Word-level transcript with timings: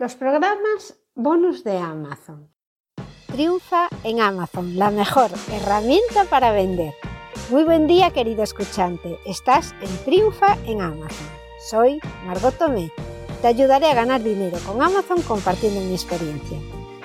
Los 0.00 0.14
programas 0.14 0.94
bonus 1.14 1.62
de 1.62 1.76
Amazon. 1.76 2.50
Triunfa 3.26 3.90
en 4.02 4.22
Amazon, 4.22 4.78
la 4.78 4.90
mejor 4.90 5.30
herramienta 5.52 6.24
para 6.24 6.52
vender. 6.52 6.94
Muy 7.50 7.64
buen 7.64 7.86
día, 7.86 8.10
querido 8.10 8.42
escuchante. 8.42 9.18
Estás 9.26 9.74
en 9.82 10.04
Triunfa 10.06 10.56
en 10.64 10.80
Amazon. 10.80 11.26
Soy 11.68 12.00
Margot 12.24 12.56
Tomé. 12.56 12.90
Te 13.42 13.48
ayudaré 13.48 13.90
a 13.90 13.94
ganar 13.94 14.22
dinero 14.22 14.56
con 14.66 14.80
Amazon 14.80 15.20
compartiendo 15.20 15.82
mi 15.82 15.92
experiencia. 15.92 16.58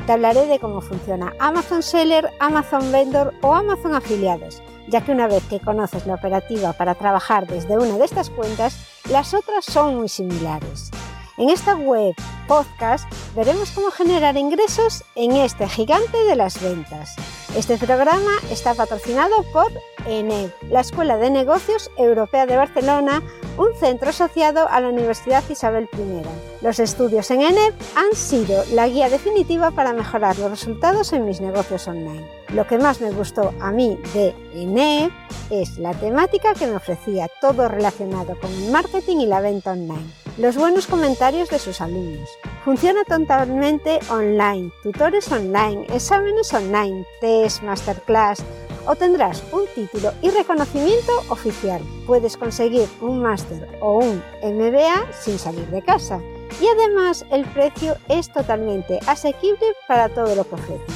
Te 0.05 0.13
hablaré 0.13 0.45
de 0.47 0.59
cómo 0.59 0.79
funciona 0.79 1.33
Amazon 1.37 1.83
Seller, 1.83 2.31
Amazon 2.39 2.93
Vendor 2.93 3.33
o 3.41 3.55
Amazon 3.55 3.93
Afiliados, 3.93 4.63
ya 4.87 5.03
que 5.03 5.11
una 5.11 5.27
vez 5.27 5.43
que 5.49 5.59
conoces 5.59 6.07
la 6.07 6.13
operativa 6.13 6.71
para 6.71 6.95
trabajar 6.95 7.45
desde 7.45 7.77
una 7.77 7.97
de 7.97 8.05
estas 8.05 8.29
cuentas, 8.29 8.77
las 9.11 9.33
otras 9.33 9.65
son 9.65 9.97
muy 9.97 10.07
similares. 10.07 10.91
En 11.37 11.49
esta 11.49 11.75
web 11.75 12.15
podcast 12.47 13.11
veremos 13.35 13.71
cómo 13.71 13.91
generar 13.91 14.37
ingresos 14.37 15.03
en 15.15 15.33
este 15.33 15.67
gigante 15.67 16.17
de 16.23 16.37
las 16.37 16.61
ventas. 16.61 17.13
Este 17.57 17.77
programa 17.77 18.31
está 18.49 18.73
patrocinado 18.73 19.43
por 19.51 19.69
ENEB, 20.07 20.53
la 20.69 20.79
Escuela 20.79 21.17
de 21.17 21.29
Negocios 21.29 21.91
Europea 21.97 22.45
de 22.45 22.55
Barcelona, 22.55 23.21
un 23.57 23.67
centro 23.77 24.11
asociado 24.11 24.69
a 24.69 24.79
la 24.79 24.87
Universidad 24.87 25.43
Isabel 25.49 25.89
I. 25.93 26.21
Los 26.63 26.79
estudios 26.79 27.29
en 27.31 27.41
ENEB 27.41 27.73
han 27.97 28.15
sido 28.15 28.63
la 28.71 28.87
guía 28.87 29.09
definitiva 29.09 29.71
para 29.71 29.91
mejorar 29.91 30.39
los 30.39 30.49
resultados 30.49 31.11
en 31.11 31.25
mis 31.25 31.41
negocios 31.41 31.85
online. 31.89 32.25
Lo 32.53 32.65
que 32.65 32.77
más 32.77 33.01
me 33.01 33.11
gustó 33.11 33.53
a 33.59 33.71
mí 33.71 33.99
de 34.13 34.33
ENEB 34.53 35.11
es 35.49 35.77
la 35.79 35.93
temática 35.93 36.53
que 36.53 36.67
me 36.67 36.77
ofrecía, 36.77 37.27
todo 37.41 37.67
relacionado 37.67 38.39
con 38.39 38.53
el 38.53 38.71
marketing 38.71 39.17
y 39.17 39.25
la 39.25 39.41
venta 39.41 39.73
online. 39.73 40.24
Los 40.37 40.57
buenos 40.57 40.85
comentarios 40.85 41.49
de 41.49 41.59
sus 41.59 41.79
alumnos. 41.79 42.29
Funciona 42.65 43.05
totalmente 43.05 43.99
online, 44.09 44.69
tutores 44.83 45.31
online, 45.31 45.85
exámenes 45.87 46.53
online, 46.53 47.05
test, 47.21 47.63
masterclass, 47.63 48.43
obtendrás 48.85 49.41
un 49.53 49.63
título 49.73 50.11
y 50.21 50.31
reconocimiento 50.31 51.13
oficial. 51.29 51.81
Puedes 52.05 52.35
conseguir 52.35 52.85
un 52.99 53.21
máster 53.21 53.65
o 53.79 53.99
un 53.99 54.21
MBA 54.43 55.09
sin 55.13 55.39
salir 55.39 55.67
de 55.67 55.81
casa. 55.81 56.19
Y 56.59 56.67
además 56.67 57.25
el 57.31 57.45
precio 57.45 57.95
es 58.09 58.29
totalmente 58.33 58.99
asequible 59.07 59.67
para 59.87 60.09
todo 60.09 60.35
lo 60.35 60.43
que 60.43 60.55
ofrecen. 60.55 60.95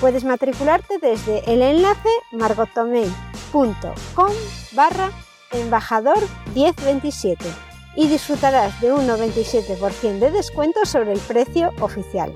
Puedes 0.00 0.24
matricularte 0.24 0.98
desde 0.98 1.44
el 1.46 1.62
enlace 1.62 2.10
margotomei.com 2.32 4.32
barra 4.72 5.12
embajador 5.52 6.18
1027 6.56 7.73
y 7.96 8.08
disfrutarás 8.08 8.80
de 8.80 8.92
un 8.92 9.06
97% 9.06 10.18
de 10.18 10.30
descuento 10.30 10.84
sobre 10.84 11.12
el 11.12 11.20
precio 11.20 11.72
oficial. 11.80 12.34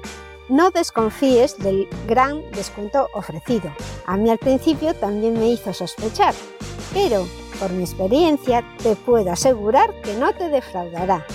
No 0.48 0.70
desconfíes 0.70 1.58
del 1.58 1.88
gran 2.06 2.42
descuento 2.52 3.08
ofrecido. 3.12 3.70
A 4.06 4.16
mí 4.16 4.30
al 4.30 4.38
principio 4.38 4.94
también 4.94 5.34
me 5.34 5.48
hizo 5.50 5.72
sospechar, 5.72 6.34
pero 6.94 7.26
por 7.60 7.70
mi 7.72 7.82
experiencia 7.82 8.64
te 8.82 8.96
puedo 8.96 9.30
asegurar 9.30 9.92
que 10.02 10.14
no 10.14 10.32
te 10.32 10.48
defraudará. 10.48 11.26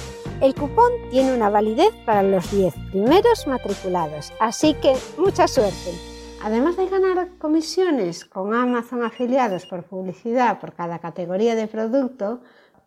El 0.41 0.55
cupón 0.55 0.91
tiene 1.11 1.33
una 1.33 1.49
validez 1.49 1.93
para 2.05 2.23
los 2.23 2.49
10 2.51 2.73
primeros 2.91 3.45
matriculados, 3.45 4.33
así 4.39 4.73
que 4.73 4.95
mucha 5.17 5.47
suerte. 5.47 5.91
Además 6.43 6.75
de 6.75 6.89
ganar 6.89 7.29
comisiones 7.37 8.25
con 8.25 8.53
Amazon 8.53 9.03
afiliados 9.03 9.65
por 9.65 9.83
publicidad 9.83 10.59
por 10.59 10.73
cada 10.73 10.99
categoría 10.99 11.55
de 11.55 11.67
producto, 11.67 12.41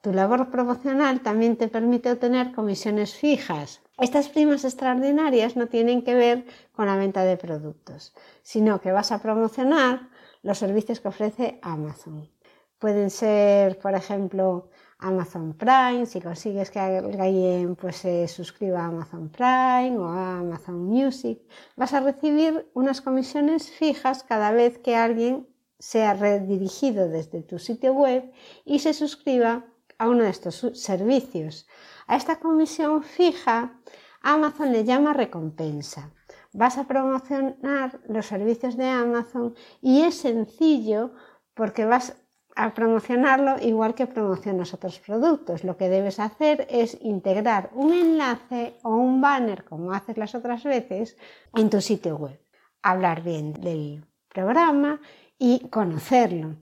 tu 0.06 0.12
labor 0.12 0.50
promocional 0.50 1.20
también 1.20 1.56
te 1.56 1.66
permite 1.66 2.12
obtener 2.12 2.52
comisiones 2.52 3.16
fijas. 3.16 3.80
Estas 3.98 4.28
primas 4.28 4.64
extraordinarias 4.64 5.56
no 5.56 5.66
tienen 5.66 6.02
que 6.04 6.14
ver 6.14 6.44
con 6.76 6.86
la 6.86 6.96
venta 6.96 7.24
de 7.24 7.36
productos, 7.36 8.14
sino 8.40 8.80
que 8.80 8.92
vas 8.92 9.10
a 9.10 9.20
promocionar 9.20 10.08
los 10.44 10.58
servicios 10.58 11.00
que 11.00 11.08
ofrece 11.08 11.58
Amazon. 11.60 12.30
Pueden 12.78 13.10
ser, 13.10 13.80
por 13.80 13.96
ejemplo, 13.96 14.70
Amazon 15.00 15.54
Prime, 15.54 16.06
si 16.06 16.20
consigues 16.20 16.70
que 16.70 16.78
alguien 16.78 17.74
pues, 17.74 17.96
se 17.96 18.28
suscriba 18.28 18.82
a 18.82 18.86
Amazon 18.86 19.28
Prime 19.28 19.98
o 19.98 20.04
a 20.04 20.38
Amazon 20.38 20.84
Music, 20.84 21.40
vas 21.74 21.92
a 21.94 21.98
recibir 21.98 22.70
unas 22.74 23.00
comisiones 23.00 23.72
fijas 23.72 24.22
cada 24.22 24.52
vez 24.52 24.78
que 24.78 24.94
alguien 24.94 25.48
sea 25.80 26.14
redirigido 26.14 27.08
desde 27.08 27.42
tu 27.42 27.58
sitio 27.58 27.92
web 27.92 28.30
y 28.64 28.78
se 28.78 28.94
suscriba 28.94 29.64
a 29.98 30.08
uno 30.08 30.24
de 30.24 30.30
estos 30.30 30.66
servicios. 30.74 31.66
A 32.06 32.16
esta 32.16 32.36
comisión 32.36 33.02
fija 33.02 33.80
Amazon 34.22 34.72
le 34.72 34.84
llama 34.84 35.12
recompensa. 35.12 36.10
Vas 36.52 36.78
a 36.78 36.84
promocionar 36.88 38.00
los 38.08 38.26
servicios 38.26 38.76
de 38.76 38.88
Amazon 38.88 39.54
y 39.80 40.02
es 40.02 40.16
sencillo 40.16 41.12
porque 41.54 41.84
vas 41.84 42.16
a 42.56 42.72
promocionarlo 42.72 43.56
igual 43.60 43.94
que 43.94 44.06
promocionas 44.06 44.72
otros 44.74 44.98
productos. 44.98 45.62
Lo 45.62 45.76
que 45.76 45.88
debes 45.88 46.18
hacer 46.18 46.66
es 46.70 46.98
integrar 47.02 47.70
un 47.74 47.92
enlace 47.92 48.78
o 48.82 48.96
un 48.96 49.20
banner, 49.20 49.64
como 49.64 49.92
haces 49.92 50.16
las 50.16 50.34
otras 50.34 50.64
veces, 50.64 51.16
en 51.54 51.70
tu 51.70 51.80
sitio 51.80 52.16
web. 52.16 52.40
Hablar 52.82 53.22
bien 53.22 53.52
del 53.52 54.04
programa 54.28 55.00
y 55.38 55.68
conocerlo. 55.68 56.56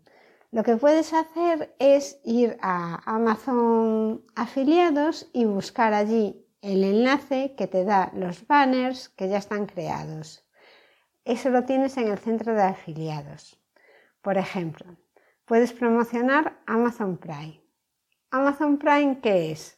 Lo 0.55 0.63
que 0.63 0.77
puedes 0.77 1.13
hacer 1.13 1.75
es 1.81 2.21
ir 2.23 2.57
a 2.63 3.03
Amazon 3.13 4.23
afiliados 4.37 5.29
y 5.33 5.47
buscar 5.47 5.93
allí 5.93 6.47
el 6.63 6.85
enlace 6.85 7.57
que 7.57 7.67
te 7.67 7.85
da 7.85 8.13
los 8.15 8.47
banners 8.47 9.09
que 9.09 9.29
ya 9.29 9.39
están 9.39 9.67
creados. 9.67 10.47
Eso 11.25 11.51
lo 11.51 11.65
tienes 11.65 11.97
en 11.97 12.07
el 12.07 12.19
centro 12.19 12.55
de 12.55 12.63
afiliados. 12.63 13.61
Por 14.23 14.39
ejemplo, 14.39 14.87
puedes 15.45 15.73
promocionar 15.73 16.61
Amazon 16.67 17.17
Prime. 17.17 17.61
Amazon 18.31 18.79
Prime, 18.79 19.19
¿qué 19.21 19.51
es? 19.51 19.77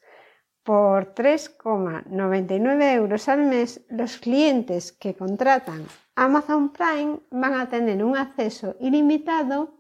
Por 0.62 1.15
3,99 1.15 2.97
euros 2.97 3.31
al 3.31 3.47
mes, 3.47 3.81
los 3.88 4.19
clientes 4.19 4.92
que 4.92 5.16
contratan 5.16 5.86
Amazon 6.16 6.70
Prime 6.70 7.20
van 7.31 7.54
a 7.54 7.70
tener 7.70 8.04
un 8.04 8.15
acceso 8.15 8.76
ilimitado 8.78 9.75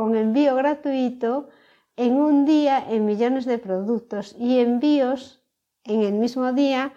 con 0.00 0.16
envío 0.16 0.56
gratuito 0.56 1.50
en 1.94 2.12
un 2.16 2.46
día 2.46 2.76
en 2.88 3.04
millones 3.04 3.44
de 3.44 3.58
productos 3.58 4.34
y 4.38 4.58
envíos 4.58 5.44
en 5.84 6.00
el 6.00 6.14
mismo 6.14 6.54
día 6.54 6.94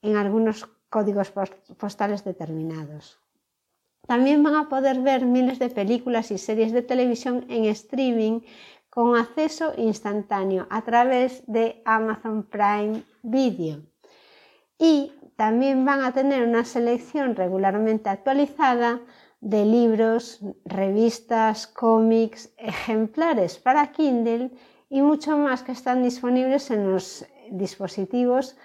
en 0.00 0.16
algunos 0.16 0.64
códigos 0.88 1.34
postales 1.76 2.24
determinados. 2.24 3.20
También 4.06 4.42
van 4.42 4.54
a 4.54 4.70
poder 4.70 5.00
ver 5.00 5.26
miles 5.26 5.58
de 5.58 5.68
películas 5.68 6.30
y 6.30 6.38
series 6.38 6.72
de 6.72 6.80
televisión 6.80 7.44
en 7.50 7.66
streaming 7.66 8.40
con 8.88 9.16
acceso 9.16 9.74
instantáneo 9.76 10.66
a 10.70 10.80
través 10.80 11.44
de 11.46 11.82
Amazon 11.84 12.42
Prime 12.44 13.02
Video. 13.22 13.82
Y 14.78 15.12
también 15.36 15.84
van 15.84 16.00
a 16.00 16.14
tener 16.14 16.48
una 16.48 16.64
selección 16.64 17.36
regularmente 17.36 18.08
actualizada 18.08 19.02
de 19.40 19.64
libros, 19.64 20.40
revistas, 20.64 21.66
cómics, 21.66 22.52
ejemplares 22.56 23.58
para 23.58 23.92
Kindle 23.92 24.50
y 24.88 25.02
mucho 25.02 25.36
más 25.36 25.62
que 25.62 25.72
están 25.72 26.02
disponibles 26.02 26.70
en 26.70 26.90
los 26.90 27.26
dispositivos 27.50 28.56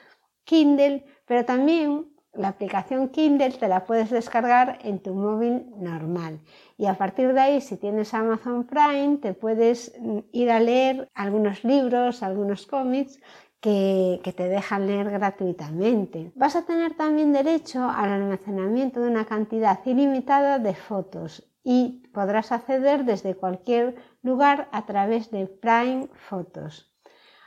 Kindle, 0.44 1.06
pero 1.26 1.46
también 1.46 2.08
la 2.34 2.50
aplicación 2.50 3.10
Kindle 3.10 3.52
te 3.52 3.68
la 3.68 3.86
puedes 3.86 4.10
descargar 4.10 4.80
en 4.84 5.00
tu 5.00 5.14
móvil 5.14 5.66
normal. 5.78 6.40
Y 6.78 6.86
a 6.86 6.98
partir 6.98 7.34
de 7.34 7.42
ahí, 7.42 7.62
si 7.62 7.78
tienes 7.78 8.14
Amazon 8.14 8.66
Prime, 8.66 9.18
te 9.18 9.34
puedes 9.34 9.94
ir 10.32 10.50
a 10.50 10.60
leer 10.60 11.10
algunos 11.14 11.64
libros, 11.64 12.24
algunos 12.24 12.66
cómics 12.66 13.20
que, 13.62 14.34
te 14.36 14.50
dejan 14.50 14.88
leer 14.88 15.12
gratuitamente. 15.12 16.32
Vas 16.36 16.56
a 16.56 16.66
tener 16.66 16.96
también 16.96 17.32
derecho 17.32 17.88
al 17.90 18.10
almacenamiento 18.10 19.00
de 19.00 19.10
una 19.10 19.26
cantidad 19.26 19.80
ilimitada 19.86 20.60
de 20.60 20.74
fotos 20.74 21.48
y 21.64 22.08
podrás 22.12 22.52
acceder 22.52 23.06
desde 23.06 23.36
cualquier 23.36 23.96
lugar 24.24 24.68
a 24.72 24.86
través 24.88 25.30
de 25.30 25.46
Prime 25.46 26.08
Fotos. 26.28 26.92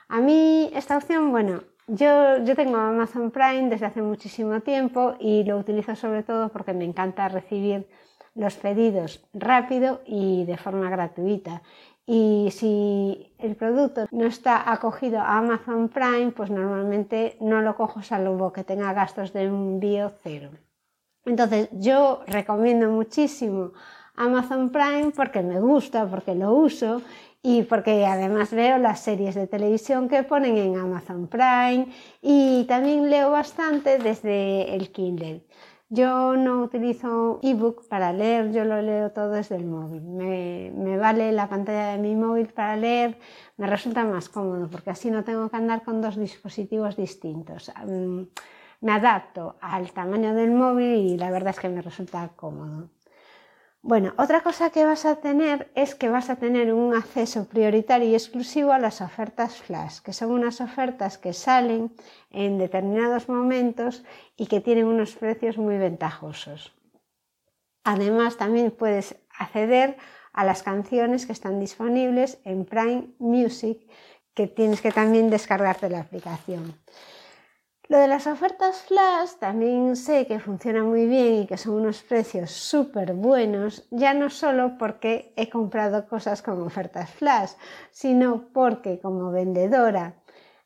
A 0.09 0.21
mí 0.21 0.71
esta 0.73 0.97
opción, 0.97 1.33
bueno, 1.33 1.65
yo, 1.89 2.39
yo, 2.45 2.55
tengo 2.55 2.77
Amazon 2.77 3.31
Prime 3.31 3.69
desde 3.69 3.87
hace 3.87 4.01
muchísimo 4.01 4.61
tiempo 4.61 5.17
y 5.19 5.43
lo 5.45 5.59
utilizo 5.59 5.97
sobre 5.97 6.23
todo 6.23 6.49
porque 6.49 6.73
me 6.73 6.85
encanta 6.85 7.29
recibir 7.29 7.89
los 8.35 8.55
pedidos 8.55 9.25
rápido 9.33 10.01
y 10.07 10.45
de 10.45 10.57
forma 10.57 10.91
gratuita. 10.91 11.63
Y 12.07 12.51
si 12.51 13.33
el 13.39 13.57
producto 13.57 14.07
no 14.11 14.27
está 14.27 14.71
acogido 14.71 15.21
a 15.21 15.39
Amazon 15.39 15.89
Prime, 15.89 16.33
pues 16.33 16.51
normalmente 16.51 17.37
no 17.41 17.63
lo 17.63 17.77
cojo 17.77 18.03
salvo 18.03 18.53
que 18.53 18.65
tenga 18.65 18.93
gastos 18.93 19.33
de 19.33 19.45
envío 19.45 20.13
cero. 20.23 20.51
Entonces 21.25 21.69
yo 21.73 22.21
recomiendo 22.27 22.91
muchísimo 22.91 23.73
Amazon 24.17 24.71
Prime 24.71 25.13
porque 25.17 25.43
me 25.43 25.61
gusta, 25.61 26.07
porque 26.07 26.35
lo 26.35 26.53
uso 26.53 27.01
y 27.43 27.63
porque 27.63 28.07
además 28.07 28.53
veo 28.53 28.79
las 28.79 29.01
series 29.01 29.35
de 29.35 29.47
televisión 29.47 30.09
que 30.09 30.23
ponen 30.23 30.57
en 30.59 30.79
Amazon 30.79 31.27
Prime 31.27 31.89
y 32.21 32.65
también 32.65 33.11
leo 33.11 33.31
bastante 33.31 33.99
desde 33.99 34.75
el 34.75 34.93
Kindle. 34.93 35.43
Yo 35.91 36.35
no 36.37 36.63
utilizo 36.63 37.39
ebook 37.43 37.87
para 37.89 38.13
leer, 38.13 38.53
yo 38.53 38.65
lo 38.65 38.81
leo 38.83 39.13
todo 39.13 39.31
desde 39.31 39.57
el 39.57 39.67
móvil. 39.67 40.03
Me, 40.03 40.73
me, 40.75 40.97
vale 40.97 41.31
la 41.33 41.49
pantalla 41.49 41.93
de 41.93 41.99
mi 41.99 42.17
móvil 42.17 42.49
para 42.49 42.77
leer, 42.77 43.19
me 43.57 43.67
resulta 43.67 44.05
más 44.05 44.29
cómodo 44.29 44.69
porque 44.69 44.91
así 44.91 45.11
no 45.11 45.25
tengo 45.25 45.49
que 45.51 45.57
andar 45.57 45.85
con 45.85 46.01
dos 46.01 46.17
dispositivos 46.17 46.97
distintos. 46.97 47.71
Mm, 47.87 48.23
me 48.81 48.93
adapto 48.93 49.57
al 49.61 49.93
tamaño 49.93 50.35
del 50.35 50.51
móvil 50.53 51.13
y 51.13 51.17
la 51.19 51.31
verdad 51.31 51.51
es 51.51 51.61
que 51.61 51.69
me 51.69 51.83
resulta 51.83 52.31
cómodo. 52.35 52.89
Bueno, 53.87 54.15
otra 54.17 54.41
cosa 54.41 54.71
que 54.71 54.87
vas 54.87 55.05
a 55.05 55.17
tener 55.17 55.71
es 55.75 55.95
que 55.95 56.09
vas 56.09 56.31
a 56.31 56.37
tener 56.37 56.73
un 56.73 56.95
acceso 56.95 57.45
prioritario 57.45 58.09
y 58.09 58.15
exclusivo 58.15 58.73
a 58.73 58.79
las 58.79 59.03
ofertas 59.03 59.57
flash, 59.57 59.99
que 59.99 60.15
son 60.15 60.31
unas 60.31 60.63
ofertas 60.63 61.19
que 61.19 61.35
salen 61.35 61.93
en 62.31 62.57
determinados 62.57 63.29
momentos 63.29 64.03
y 64.39 64.47
que 64.47 64.63
tienen 64.63 64.87
unos 64.87 65.17
precios 65.17 65.59
muy 65.59 65.77
ventajosos. 65.77 66.73
Además, 67.85 68.39
también 68.39 68.71
puedes 68.71 69.17
acceder 69.39 69.99
a 70.33 70.45
las 70.45 70.63
canciones 70.63 71.27
que 71.27 71.33
están 71.33 71.61
disponibles 71.61 72.39
en 72.45 72.65
Prime 72.65 73.09
Music, 73.19 73.87
que 74.33 74.47
tienes 74.47 74.81
que 74.81 74.93
también 74.93 75.29
descargarte 75.29 75.91
la 75.91 76.01
aplicación. 76.01 76.75
Lo 77.95 78.01
de 78.01 78.09
las 78.09 78.27
ofertas 78.27 78.83
flash 78.83 79.35
también 79.39 79.95
sé 79.95 80.27
que 80.27 80.41
funciona 80.41 80.83
muy 80.83 81.07
bien 81.07 81.35
y 81.37 81.47
que 81.47 81.57
son 81.57 81.75
unos 81.75 82.03
precios 82.03 82.51
súper 82.51 83.13
buenos, 83.15 83.87
ya 83.93 84.15
no 84.15 84.31
solo 84.31 84.77
porque 84.79 85.33
he 85.37 85.49
comprado 85.49 86.09
cosas 86.09 86.43
con 86.43 86.61
ofertas 86.61 87.09
flash, 87.11 87.53
sino 87.93 88.49
porque 88.53 88.99
como 88.99 89.31
vendedora 89.31 90.17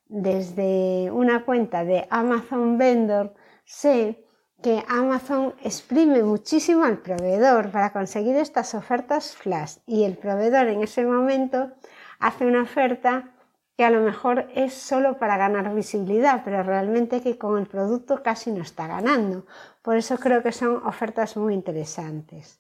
desde 0.07 1.11
una 1.11 1.45
cuenta 1.45 1.85
de 1.85 2.07
Amazon 2.09 2.79
Vendor 2.79 3.35
sé 3.67 4.25
que 4.63 4.83
Amazon 4.89 5.53
exprime 5.63 6.23
muchísimo 6.23 6.85
al 6.85 6.97
proveedor 6.97 7.71
para 7.71 7.93
conseguir 7.93 8.37
estas 8.37 8.75
ofertas 8.75 9.37
flash. 9.37 9.77
Y 9.85 10.05
el 10.05 10.17
proveedor 10.17 10.69
en 10.69 10.83
ese 10.83 11.05
momento 11.05 11.73
hace 12.21 12.47
una 12.47 12.63
oferta 12.63 13.35
que 13.79 13.85
a 13.85 13.91
lo 13.91 14.01
mejor 14.01 14.49
es 14.57 14.75
solo 14.75 15.19
para 15.19 15.37
ganar 15.37 15.73
visibilidad, 15.73 16.43
pero 16.45 16.65
realmente 16.65 17.21
que 17.21 17.39
con 17.39 17.57
el 17.59 17.69
producto 17.69 18.25
casi 18.25 18.51
no 18.51 18.61
está 18.61 18.89
ganando. 18.89 19.47
Por 19.83 19.97
eso 19.97 20.17
creo 20.19 20.43
que 20.43 20.51
son 20.51 20.85
ofertas 20.85 21.37
muy 21.37 21.55
interesantes. 21.55 22.59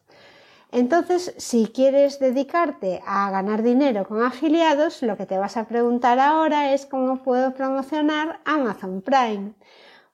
Entonces, 0.71 1.35
si 1.37 1.73
quieres 1.75 2.21
dedicarte 2.21 3.03
a 3.05 3.33
ganar 3.33 3.65
dinero 3.65 4.07
con 4.07 4.23
afiliados, 4.23 5.03
lo 5.03 5.17
que 5.17 5.27
te 5.27 5.39
vas 5.39 5.57
a 5.57 5.67
preguntar 5.67 6.21
ahora 6.21 6.73
es 6.73 6.87
cómo 6.87 7.21
puedo 7.25 7.53
promocionar 7.53 8.39
Amazon 8.45 9.03
Prime. 9.03 9.55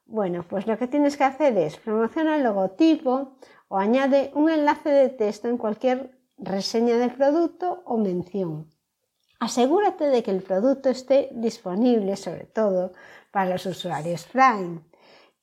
Bueno, 0.07 0.43
pues 0.49 0.65
lo 0.65 0.75
que 0.79 0.87
tienes 0.87 1.17
que 1.17 1.25
hacer 1.25 1.55
es 1.55 1.77
promocionar 1.77 2.39
el 2.39 2.45
logotipo 2.45 3.37
o 3.67 3.77
añade 3.77 4.31
un 4.33 4.49
enlace 4.49 4.89
de 4.89 5.09
texto 5.09 5.49
en 5.49 5.57
cualquier 5.57 6.17
reseña 6.39 6.97
del 6.97 7.11
producto 7.11 7.83
o 7.85 7.95
mención. 7.97 8.74
Asegúrate 9.39 10.05
de 10.05 10.23
que 10.23 10.31
el 10.31 10.41
producto 10.41 10.89
esté 10.89 11.29
disponible, 11.33 12.15
sobre 12.15 12.45
todo 12.45 12.93
para 13.31 13.49
los 13.49 13.65
usuarios 13.65 14.23
Prime. 14.25 14.79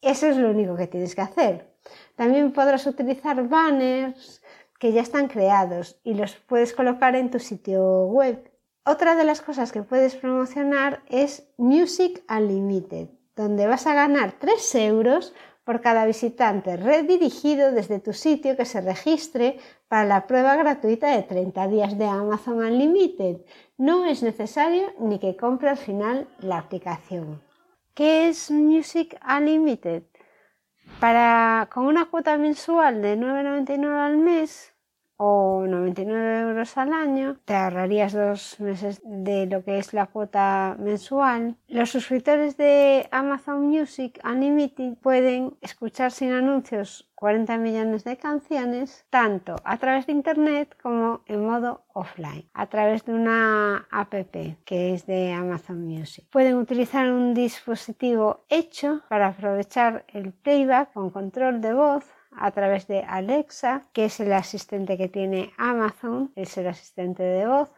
Eso 0.01 0.27
es 0.27 0.37
lo 0.37 0.51
único 0.51 0.77
que 0.77 0.87
tienes 0.87 1.15
que 1.15 1.21
hacer. 1.21 1.73
También 2.17 2.53
podrás 2.53 2.87
utilizar 2.87 3.47
banners 3.49 4.43
que 4.79 4.93
ya 4.93 5.03
están 5.03 5.29
creados 5.29 6.01
y 6.03 6.15
los 6.15 6.35
puedes 6.35 6.73
colocar 6.73 7.15
en 7.15 7.31
tu 7.31 7.39
sitio 7.39 8.07
web. 8.07 8.51
Otra 8.85 9.15
de 9.15 9.25
las 9.25 9.41
cosas 9.41 9.71
que 9.71 9.83
puedes 9.83 10.17
promocionar 10.17 11.03
es 11.09 11.47
Music 11.57 12.25
Unlimited, 12.29 13.09
donde 13.37 13.69
vas 13.69 13.87
a 13.87 13.95
ganar 13.95 14.33
3 14.41 14.75
euros 14.77 15.35
por 15.65 15.81
cada 15.81 16.05
visitante 16.05 16.77
redirigido 16.77 17.71
desde 17.71 18.01
tu 18.01 18.13
sitio 18.13 18.57
que 18.57 18.65
se 18.65 18.81
registre 18.81 19.59
para 19.87 20.05
la 20.05 20.27
prueba 20.27 20.57
gratuita 20.57 21.15
de 21.15 21.23
30 21.23 21.69
días 21.69 21.97
de 21.97 22.07
Amazon 22.07 22.59
Unlimited. 22.59 23.43
No 23.83 24.05
es 24.05 24.23
necesario 24.23 24.93
ni 25.01 25.19
que 25.19 25.37
compre 25.37 25.69
al 25.69 25.77
final 25.77 26.29
la 26.39 26.59
aplicación. 26.59 27.43
¿Qué 27.95 28.29
es 28.29 28.49
Music 28.49 29.19
Unlimited? 29.29 30.05
Para, 31.01 31.69
con 31.75 31.87
una 31.87 32.05
cuota 32.05 32.39
mensual 32.39 33.03
de 33.03 33.19
9,99 33.19 34.07
al 34.07 34.19
mes, 34.19 34.72
o 35.17 35.65
99 35.67 36.41
euros 36.41 36.77
al 36.77 36.93
año, 36.93 37.37
te 37.45 37.55
ahorrarías 37.55 38.13
dos 38.13 38.59
meses 38.61 39.01
de 39.05 39.47
lo 39.47 39.65
que 39.65 39.79
es 39.79 39.93
la 39.93 40.07
cuota 40.07 40.77
mensual. 40.79 41.57
Los 41.69 41.91
suscriptores 41.91 42.57
de 42.57 43.09
Amazon 43.11 43.69
Music 43.69 44.21
Unlimited 44.25 44.95
pueden 44.97 45.57
escuchar 45.61 46.11
sin 46.11 46.33
anuncios 46.33 47.09
40 47.23 47.57
millones 47.59 48.03
de 48.03 48.17
canciones, 48.17 49.07
tanto 49.09 49.55
a 49.63 49.77
través 49.77 50.07
de 50.07 50.13
Internet 50.13 50.77
como 50.83 51.21
en 51.27 51.47
modo 51.47 51.85
offline, 51.93 52.51
a 52.53 52.67
través 52.67 53.05
de 53.05 53.15
una 53.15 53.87
app 53.93 54.13
que 54.65 54.95
es 54.95 55.07
de 55.07 55.33
Amazon 55.33 55.87
Music. 55.87 56.27
Pueden 56.33 56.57
utilizar 56.57 57.13
un 57.13 57.33
dispositivo 57.33 58.45
hecho 58.49 59.03
para 59.09 59.29
aprovechar 59.29 60.05
el 60.09 60.33
playback 60.33 60.93
con 60.95 61.11
control 61.11 61.61
de 61.61 61.73
voz 61.75 62.05
a 62.37 62.51
través 62.51 62.87
de 62.87 63.01
Alexa, 63.01 63.83
que 63.93 64.07
es 64.07 64.21
el 64.21 64.33
asistente 64.33 64.97
que 64.97 65.09
tiene 65.09 65.53
Amazon, 65.59 66.33
es 66.37 66.57
el 66.57 66.67
asistente 66.67 67.23
de 67.23 67.47
voz. 67.47 67.71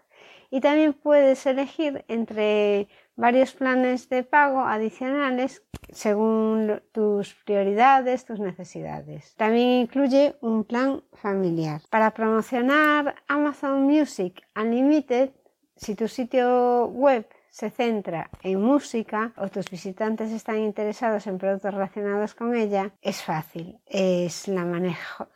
Y 0.50 0.60
también 0.60 0.92
puedes 0.92 1.44
elegir 1.46 2.04
entre 2.08 2.88
varios 3.16 3.52
planes 3.54 4.08
de 4.08 4.22
pago 4.22 4.60
adicionales 4.60 5.62
según 5.90 6.80
tus 6.92 7.34
prioridades, 7.34 8.24
tus 8.24 8.40
necesidades. 8.40 9.34
También 9.36 9.82
incluye 9.82 10.36
un 10.40 10.64
plan 10.64 11.02
familiar. 11.12 11.80
Para 11.90 12.12
promocionar 12.12 13.16
Amazon 13.28 13.82
Music 13.82 14.42
Unlimited, 14.56 15.30
si 15.76 15.94
tu 15.94 16.08
sitio 16.08 16.86
web 16.86 17.26
se 17.54 17.70
centra 17.70 18.30
en 18.42 18.60
música 18.60 19.32
o 19.36 19.46
tus 19.46 19.70
visitantes 19.70 20.32
están 20.32 20.58
interesados 20.58 21.28
en 21.28 21.38
productos 21.38 21.72
relacionados 21.72 22.34
con 22.34 22.56
ella, 22.56 22.90
es 23.00 23.22
fácil. 23.22 23.78
Es 23.86 24.48
la, 24.48 24.64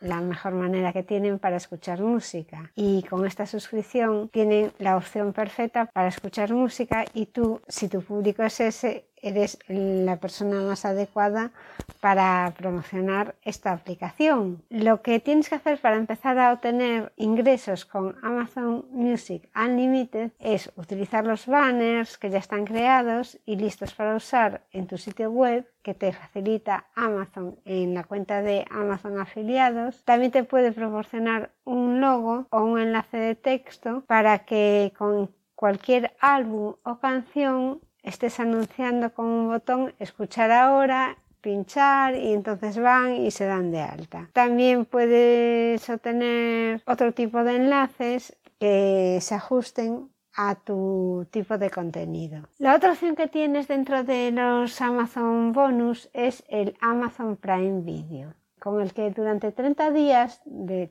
la 0.01 0.19
mejor 0.19 0.53
manera 0.53 0.91
que 0.91 1.03
tienen 1.03 1.39
para 1.39 1.55
escuchar 1.55 2.01
música. 2.01 2.73
Y 2.75 3.03
con 3.03 3.25
esta 3.25 3.45
suscripción 3.45 4.27
tienen 4.27 4.73
la 4.79 4.97
opción 4.97 5.31
perfecta 5.31 5.85
para 5.85 6.09
escuchar 6.09 6.51
música 6.51 7.05
y 7.13 7.27
tú, 7.27 7.61
si 7.69 7.87
tu 7.87 8.01
público 8.01 8.43
es 8.43 8.59
ese, 8.59 9.05
eres 9.21 9.59
la 9.67 10.17
persona 10.17 10.61
más 10.61 10.85
adecuada 10.85 11.51
para 11.99 12.53
promocionar 12.57 13.35
esta 13.43 13.71
aplicación. 13.71 14.63
Lo 14.69 15.01
que 15.01 15.19
tienes 15.19 15.49
que 15.49 15.55
hacer 15.55 15.79
para 15.79 15.97
empezar 15.97 16.37
a 16.39 16.53
obtener 16.53 17.11
ingresos 17.17 17.85
con 17.85 18.15
Amazon 18.23 18.85
Music 18.91 19.49
Unlimited 19.55 20.31
es 20.39 20.71
utilizar 20.75 21.25
los 21.25 21.47
banners 21.47 22.17
que 22.17 22.29
ya 22.29 22.39
están 22.39 22.65
creados 22.65 23.37
y 23.45 23.55
listos 23.55 23.93
para 23.93 24.15
usar 24.15 24.61
en 24.71 24.87
tu 24.87 24.97
sitio 24.97 25.31
web 25.31 25.69
que 25.83 25.93
te 25.93 26.11
facilita 26.11 26.85
Amazon 26.95 27.57
en 27.65 27.93
la 27.93 28.03
cuenta 28.03 28.41
de 28.41 28.65
Amazon 28.69 29.19
afiliados. 29.19 30.03
También 30.03 30.31
te 30.31 30.43
puede 30.43 30.71
proporcionar 30.71 31.51
un 31.63 32.01
logo 32.01 32.47
o 32.49 32.61
un 32.61 32.79
enlace 32.79 33.17
de 33.17 33.35
texto 33.35 34.03
para 34.07 34.39
que 34.39 34.93
con 34.97 35.31
cualquier 35.55 36.13
álbum 36.19 36.75
o 36.83 36.99
canción 36.99 37.81
estés 38.03 38.39
anunciando 38.39 39.13
con 39.13 39.25
un 39.25 39.47
botón 39.47 39.93
escuchar 39.99 40.51
ahora 40.51 41.17
pinchar 41.41 42.15
y 42.15 42.33
entonces 42.33 42.77
van 42.79 43.15
y 43.15 43.31
se 43.31 43.45
dan 43.45 43.71
de 43.71 43.81
alta. 43.81 44.29
También 44.33 44.85
puedes 44.85 45.89
obtener 45.89 46.81
otro 46.85 47.13
tipo 47.13 47.43
de 47.43 47.55
enlaces 47.55 48.37
que 48.59 49.19
se 49.21 49.35
ajusten 49.35 50.09
a 50.35 50.55
tu 50.55 51.27
tipo 51.31 51.57
de 51.57 51.69
contenido. 51.69 52.43
La 52.59 52.75
otra 52.75 52.91
opción 52.91 53.15
que 53.15 53.27
tienes 53.27 53.67
dentro 53.67 54.03
de 54.03 54.31
los 54.31 54.79
Amazon 54.81 55.53
Bonus 55.53 56.09
es 56.13 56.43
el 56.49 56.75
Amazon 56.81 57.35
Prime 57.35 57.81
Video, 57.81 58.33
con 58.59 58.81
el 58.81 58.93
que 58.93 59.09
durante 59.11 59.51
30 59.51 59.91
días 59.91 60.41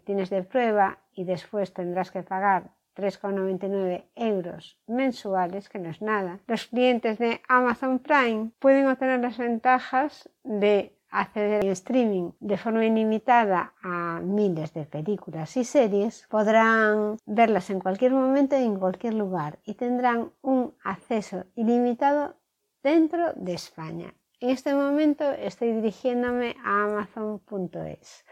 tienes 0.05 0.31
de 0.31 0.43
prueba 0.43 0.99
y 1.13 1.25
después 1.25 1.73
tendrás 1.73 2.11
que 2.11 2.23
pagar 2.23 2.71
3,99 2.99 4.05
euros 4.17 4.77
mensuales, 4.89 5.69
que 5.69 5.79
no 5.79 5.89
es 5.89 6.03
nada, 6.03 6.41
los 6.49 6.67
clientes 6.67 7.19
de 7.19 7.41
Amazon 7.49 8.01
Prime 8.01 8.51
pueden 8.59 8.89
obtener 8.89 9.21
las 9.21 9.39
ventajas 9.39 10.29
de 10.43 10.99
acceder 11.11 11.65
en 11.65 11.71
streaming 11.71 12.33
de 12.41 12.57
forma 12.59 12.85
ilimitada 12.85 13.73
a 13.83 14.21
miles 14.21 14.75
de 14.75 14.85
películas 14.85 15.57
y 15.57 15.65
series, 15.65 16.27
podrán 16.29 17.17
verlas 17.25 17.71
en 17.71 17.81
cualquier 17.81 18.13
momento 18.13 18.59
y 18.59 18.65
en 18.65 18.79
cualquier 18.79 19.15
lugar 19.15 19.59
y 19.65 19.75
tendrán 19.75 20.33
un 20.43 20.75
acceso 20.83 21.45
ilimitado 21.55 22.37
dentro 22.83 23.33
de 23.35 23.55
España. 23.55 24.15
En 24.41 24.51
este 24.51 24.75
momento 24.75 25.25
estoy 25.33 25.73
dirigiéndome 25.73 26.57
a 26.65 26.85
amazon.es 26.85 28.25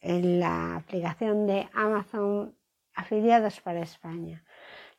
en 0.00 0.40
la 0.40 0.76
aplicación 0.76 1.46
de 1.46 1.68
Amazon 1.72 2.54
afiliados 2.96 3.60
para 3.60 3.80
España. 3.80 4.42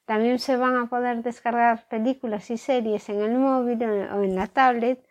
También 0.06 0.40
se 0.40 0.56
van 0.56 0.78
a 0.78 0.86
poder 0.88 1.22
descargar 1.22 1.86
películas 1.90 2.50
y 2.50 2.58
series 2.58 3.10
en 3.10 3.22
el 3.22 3.38
móvil 3.38 3.84
o 3.84 4.24
en 4.24 4.36
la 4.36 4.48
tablet 4.48 5.06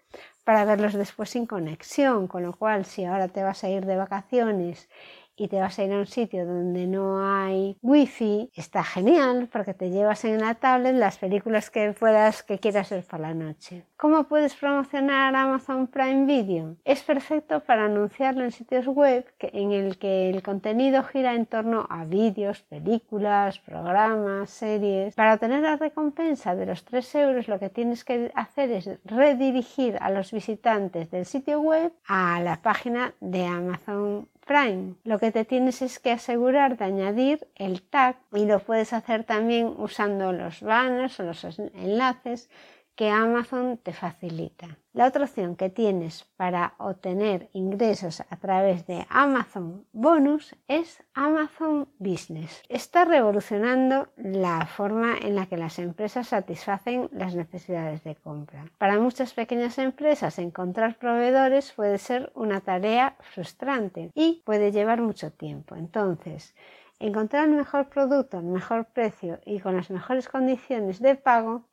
para 0.44 0.64
verlos 0.64 0.94
después 0.94 1.28
sin 1.30 1.44
conexión, 1.46 2.28
con 2.28 2.42
lo 2.44 2.54
cual 2.54 2.86
si 2.86 3.04
ahora 3.04 3.28
te 3.28 3.42
vas 3.42 3.62
a 3.64 3.68
ir 3.68 3.84
de 3.84 3.96
vacaciones 3.96 4.88
y 5.36 5.48
te 5.48 5.60
vas 5.60 5.78
a 5.78 5.84
ir 5.84 5.92
a 5.92 5.98
un 5.98 6.06
sitio 6.06 6.46
donde 6.46 6.86
no 6.86 7.20
hay 7.20 7.76
wifi, 7.82 8.50
está 8.54 8.82
genial 8.82 9.48
porque 9.52 9.74
te 9.74 9.90
llevas 9.90 10.24
en 10.24 10.40
la 10.40 10.54
tablet 10.54 10.94
las 10.94 11.18
películas 11.18 11.70
que 11.70 11.92
puedas 11.92 12.42
que 12.42 12.58
quieras 12.58 12.90
ver 12.90 13.04
por 13.04 13.20
la 13.20 13.34
noche. 13.34 13.84
¿Cómo 13.96 14.24
puedes 14.24 14.54
promocionar 14.54 15.34
Amazon 15.34 15.86
Prime 15.86 16.26
Video? 16.26 16.76
Es 16.84 17.02
perfecto 17.02 17.60
para 17.60 17.84
anunciarlo 17.84 18.44
en 18.44 18.52
sitios 18.52 18.86
web 18.86 19.26
en 19.40 19.72
el 19.72 19.98
que 19.98 20.30
el 20.30 20.42
contenido 20.42 21.02
gira 21.02 21.34
en 21.34 21.46
torno 21.46 21.86
a 21.88 22.04
vídeos, 22.04 22.62
películas, 22.62 23.58
programas, 23.58 24.50
series. 24.50 25.14
Para 25.14 25.34
obtener 25.34 25.62
la 25.62 25.76
recompensa 25.76 26.54
de 26.54 26.66
los 26.66 26.84
3 26.84 27.14
euros 27.16 27.48
lo 27.48 27.58
que 27.58 27.70
tienes 27.70 28.04
que 28.04 28.30
hacer 28.34 28.70
es 28.70 28.90
redirigir 29.04 29.98
a 30.00 30.10
los 30.10 30.32
visitantes 30.32 31.10
del 31.10 31.26
sitio 31.26 31.60
web 31.60 31.92
a 32.06 32.40
la 32.40 32.62
página 32.62 33.14
de 33.20 33.44
Amazon 33.44 34.28
Prime. 34.46 34.94
Lo 35.02 35.18
que 35.18 35.32
te 35.32 35.44
tienes 35.44 35.82
es 35.82 35.98
que 35.98 36.12
asegurar 36.12 36.78
de 36.78 36.84
añadir 36.84 37.48
el 37.56 37.82
tag 37.82 38.16
y 38.32 38.46
lo 38.46 38.60
puedes 38.60 38.92
hacer 38.92 39.24
también 39.24 39.74
usando 39.76 40.32
los 40.32 40.60
banners 40.60 41.18
o 41.18 41.24
los 41.24 41.44
enlaces 41.74 42.48
que 42.96 43.10
Amazon 43.10 43.76
te 43.76 43.92
facilita. 43.92 44.78
La 44.94 45.06
otra 45.06 45.24
opción 45.24 45.54
que 45.54 45.68
tienes 45.68 46.24
para 46.38 46.72
obtener 46.78 47.50
ingresos 47.52 48.22
a 48.30 48.36
través 48.36 48.86
de 48.86 49.06
Amazon 49.10 49.84
Bonus 49.92 50.56
es 50.66 51.02
Amazon 51.12 51.88
Business. 51.98 52.62
Está 52.70 53.04
revolucionando 53.04 54.08
la 54.16 54.64
forma 54.64 55.14
en 55.20 55.34
la 55.34 55.44
que 55.44 55.58
las 55.58 55.78
empresas 55.78 56.28
satisfacen 56.28 57.10
las 57.12 57.34
necesidades 57.34 58.02
de 58.02 58.14
compra. 58.14 58.64
Para 58.78 58.98
muchas 58.98 59.34
pequeñas 59.34 59.76
empresas 59.76 60.38
encontrar 60.38 60.96
proveedores 60.96 61.72
puede 61.72 61.98
ser 61.98 62.32
una 62.34 62.62
tarea 62.62 63.16
frustrante 63.20 64.10
y 64.14 64.42
puede 64.46 64.72
llevar 64.72 65.02
mucho 65.02 65.30
tiempo. 65.30 65.76
Entonces, 65.76 66.54
encontrar 66.98 67.44
el 67.44 67.54
mejor 67.54 67.90
producto, 67.90 68.38
el 68.38 68.46
mejor 68.46 68.86
precio 68.86 69.38
y 69.44 69.60
con 69.60 69.76
las 69.76 69.90
mejores 69.90 70.28
condiciones 70.28 71.00
de 71.00 71.16
pago 71.16 71.64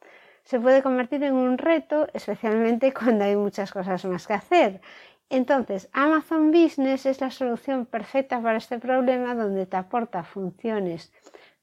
se 0.43 0.59
puede 0.59 0.83
convertir 0.83 1.23
en 1.23 1.33
un 1.33 1.57
reto, 1.57 2.07
especialmente 2.13 2.93
cuando 2.93 3.25
hay 3.25 3.35
muchas 3.35 3.71
cosas 3.71 4.03
más 4.05 4.27
que 4.27 4.33
hacer. 4.33 4.81
Entonces, 5.29 5.89
Amazon 5.93 6.51
Business 6.51 7.05
es 7.05 7.21
la 7.21 7.31
solución 7.31 7.85
perfecta 7.85 8.41
para 8.41 8.57
este 8.57 8.77
problema 8.77 9.33
donde 9.33 9.65
te 9.65 9.77
aporta 9.77 10.23
funciones 10.23 11.11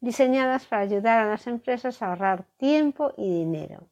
diseñadas 0.01 0.67
para 0.67 0.83
ayudar 0.83 1.21
a 1.21 1.29
las 1.29 1.47
empresas 1.47 2.03
a 2.03 2.09
ahorrar 2.09 2.45
tiempo 2.57 3.13
y 3.17 3.31
dinero. 3.31 3.87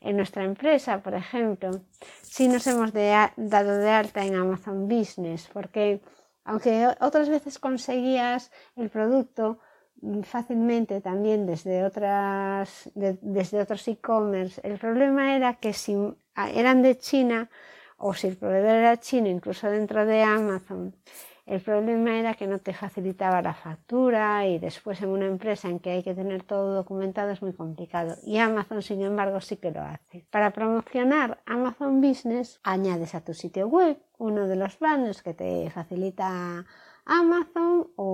En 0.00 0.16
nuestra 0.16 0.44
empresa, 0.44 1.02
por 1.02 1.14
ejemplo, 1.14 1.70
sí 2.22 2.48
nos 2.48 2.66
hemos 2.66 2.92
dado 2.92 3.78
de 3.78 3.90
alta 3.90 4.24
en 4.24 4.34
Amazon 4.34 4.88
Business 4.88 5.48
porque 5.52 6.00
aunque 6.44 6.88
otras 7.00 7.28
veces 7.28 7.58
conseguías 7.58 8.50
el 8.76 8.90
producto 8.90 9.58
fácilmente 10.22 11.00
también 11.00 11.46
desde, 11.46 11.84
otras, 11.84 12.90
desde 12.94 13.60
otros 13.60 13.86
e-commerce. 13.88 14.60
El 14.62 14.78
problema 14.78 15.36
era 15.36 15.54
que 15.54 15.72
si 15.72 15.96
eran 16.36 16.82
de 16.82 16.98
China 16.98 17.48
o 17.96 18.14
si 18.14 18.28
el 18.28 18.36
proveedor 18.36 18.76
era 18.76 18.98
chino, 18.98 19.28
incluso 19.28 19.70
dentro 19.70 20.04
de 20.04 20.22
Amazon, 20.22 20.94
el 21.46 21.60
problema 21.60 22.18
era 22.18 22.34
que 22.34 22.46
no 22.46 22.58
te 22.58 22.72
facilitaba 22.72 23.42
la 23.42 23.52
factura 23.52 24.46
y 24.46 24.58
después 24.58 25.02
en 25.02 25.10
una 25.10 25.26
empresa 25.26 25.68
en 25.68 25.78
que 25.78 25.90
hay 25.90 26.02
que 26.02 26.14
tener 26.14 26.42
todo 26.42 26.74
documentado 26.74 27.30
es 27.30 27.42
muy 27.42 27.52
complicado. 27.52 28.16
Y 28.24 28.38
Amazon, 28.38 28.80
sin 28.80 29.02
embargo, 29.02 29.40
sí 29.42 29.58
que 29.58 29.70
lo 29.70 29.82
hace. 29.82 30.26
Para 30.30 30.52
promocionar 30.52 31.42
Amazon 31.44 32.00
Business, 32.00 32.60
añades 32.62 33.14
a 33.14 33.20
tu 33.20 33.34
sitio 33.34 33.68
web 33.68 33.98
uno 34.16 34.48
de 34.48 34.56
los 34.56 34.78
banners 34.78 35.22
que 35.22 35.34
te 35.34 35.70
facilita 35.70 36.64
Amazon 37.04 37.88
o 37.96 38.13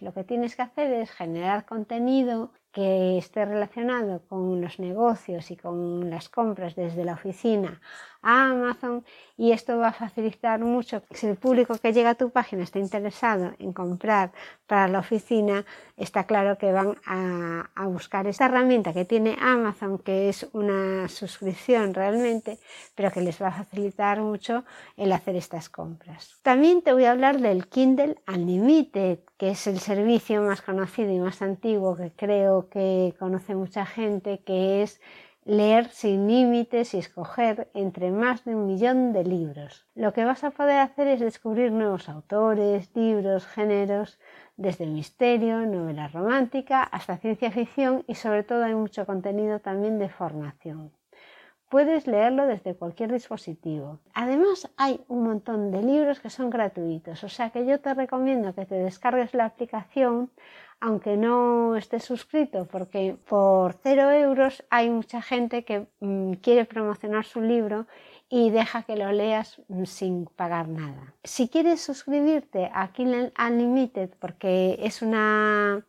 Lo 0.00 0.12
que 0.12 0.24
tienes 0.24 0.56
que 0.56 0.62
hacer 0.62 0.92
es 0.92 1.10
generar 1.10 1.64
contenido 1.64 2.52
que 2.76 3.16
esté 3.16 3.46
relacionado 3.46 4.20
con 4.28 4.60
los 4.60 4.78
negocios 4.78 5.50
y 5.50 5.56
con 5.56 6.10
las 6.10 6.28
compras 6.28 6.76
desde 6.76 7.06
la 7.06 7.14
oficina 7.14 7.80
a 8.20 8.50
Amazon 8.50 9.02
y 9.38 9.52
esto 9.52 9.78
va 9.78 9.88
a 9.88 9.92
facilitar 9.92 10.60
mucho 10.60 11.02
si 11.12 11.26
el 11.26 11.36
público 11.36 11.78
que 11.78 11.94
llega 11.94 12.10
a 12.10 12.14
tu 12.16 12.28
página 12.28 12.64
está 12.64 12.78
interesado 12.78 13.52
en 13.58 13.72
comprar 13.72 14.32
para 14.66 14.88
la 14.88 14.98
oficina 14.98 15.64
está 15.96 16.24
claro 16.24 16.58
que 16.58 16.70
van 16.72 16.98
a, 17.06 17.70
a 17.74 17.86
buscar 17.86 18.26
esta 18.26 18.44
herramienta 18.44 18.92
que 18.92 19.06
tiene 19.06 19.38
Amazon 19.40 19.98
que 19.98 20.28
es 20.28 20.46
una 20.52 21.08
suscripción 21.08 21.94
realmente 21.94 22.58
pero 22.94 23.10
que 23.10 23.22
les 23.22 23.40
va 23.40 23.48
a 23.48 23.52
facilitar 23.52 24.20
mucho 24.20 24.64
el 24.98 25.12
hacer 25.12 25.36
estas 25.36 25.70
compras. 25.70 26.36
También 26.42 26.82
te 26.82 26.92
voy 26.92 27.04
a 27.04 27.12
hablar 27.12 27.40
del 27.40 27.68
Kindle 27.68 28.16
Unlimited 28.28 29.20
que 29.38 29.50
es 29.50 29.66
el 29.66 29.78
servicio 29.78 30.42
más 30.42 30.62
conocido 30.62 31.12
y 31.12 31.18
más 31.18 31.42
antiguo 31.42 31.96
que 31.96 32.10
creo 32.10 32.65
que 32.68 33.14
conoce 33.18 33.54
mucha 33.54 33.86
gente, 33.86 34.40
que 34.44 34.82
es 34.82 35.00
leer 35.46 35.88
sin 35.90 36.26
límites 36.26 36.92
y 36.92 36.98
escoger 36.98 37.70
entre 37.72 38.10
más 38.10 38.44
de 38.44 38.56
un 38.56 38.66
millón 38.66 39.12
de 39.12 39.22
libros. 39.22 39.86
Lo 39.94 40.12
que 40.12 40.24
vas 40.24 40.42
a 40.42 40.50
poder 40.50 40.80
hacer 40.80 41.06
es 41.06 41.20
descubrir 41.20 41.70
nuevos 41.70 42.08
autores, 42.08 42.90
libros, 42.96 43.46
géneros, 43.46 44.18
desde 44.56 44.86
misterio, 44.86 45.60
novela 45.60 46.08
romántica 46.08 46.82
hasta 46.82 47.18
ciencia 47.18 47.52
ficción 47.52 48.04
y 48.08 48.16
sobre 48.16 48.42
todo 48.42 48.64
hay 48.64 48.74
mucho 48.74 49.06
contenido 49.06 49.60
también 49.60 49.98
de 49.98 50.08
formación. 50.08 50.92
Puedes 51.68 52.06
leerlo 52.06 52.46
desde 52.46 52.74
cualquier 52.74 53.12
dispositivo. 53.12 54.00
Además 54.14 54.70
hay 54.76 55.04
un 55.08 55.24
montón 55.24 55.70
de 55.70 55.82
libros 55.82 56.20
que 56.20 56.30
son 56.30 56.48
gratuitos, 56.48 57.22
o 57.22 57.28
sea 57.28 57.50
que 57.50 57.66
yo 57.66 57.80
te 57.80 57.94
recomiendo 57.94 58.54
que 58.54 58.66
te 58.66 58.76
descargues 58.76 59.34
la 59.34 59.46
aplicación 59.46 60.30
aunque 60.80 61.16
no 61.16 61.76
estés 61.76 62.04
suscrito, 62.04 62.66
porque 62.66 63.16
por 63.28 63.74
cero 63.74 64.10
euros 64.10 64.64
hay 64.70 64.90
mucha 64.90 65.22
gente 65.22 65.64
que 65.64 65.86
mm, 66.00 66.34
quiere 66.34 66.64
promocionar 66.64 67.24
su 67.24 67.40
libro 67.40 67.86
y 68.28 68.50
deja 68.50 68.82
que 68.82 68.96
lo 68.96 69.10
leas 69.12 69.60
mm, 69.68 69.84
sin 69.84 70.26
pagar 70.26 70.68
nada. 70.68 71.14
Si 71.24 71.48
quieres 71.48 71.80
suscribirte 71.80 72.70
a 72.72 72.92
Kindle 72.92 73.32
Unlimited 73.38 74.10
porque 74.18 74.78
es 74.82 75.02
una 75.02 75.84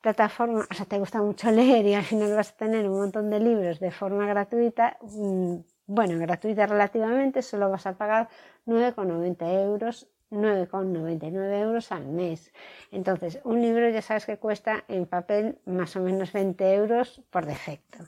plataforma, 0.00 0.66
o 0.70 0.74
sea, 0.74 0.86
te 0.86 0.98
gusta 0.98 1.22
mucho 1.22 1.50
leer 1.52 1.86
y 1.86 1.94
al 1.94 2.04
final 2.04 2.34
vas 2.34 2.50
a 2.50 2.56
tener 2.56 2.88
un 2.88 2.98
montón 2.98 3.30
de 3.30 3.40
libros 3.40 3.80
de 3.80 3.90
forma 3.90 4.26
gratuita, 4.26 4.98
mm, 5.00 5.56
bueno, 5.86 6.18
gratuita 6.18 6.66
relativamente, 6.66 7.42
solo 7.42 7.70
vas 7.70 7.86
a 7.86 7.96
pagar 7.96 8.28
9,90 8.66 9.62
euros 9.64 10.08
9,99 10.32 11.60
euros 11.60 11.92
al 11.92 12.06
mes. 12.06 12.52
Entonces, 12.90 13.38
un 13.44 13.60
libro 13.60 13.88
ya 13.90 14.02
sabes 14.02 14.26
que 14.26 14.38
cuesta 14.38 14.84
en 14.88 15.06
papel 15.06 15.58
más 15.66 15.94
o 15.96 16.00
menos 16.00 16.32
20 16.32 16.74
euros 16.74 17.22
por 17.30 17.46
defecto. 17.46 17.98